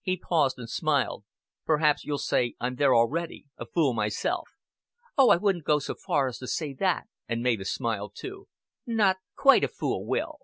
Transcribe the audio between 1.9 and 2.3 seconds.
you'll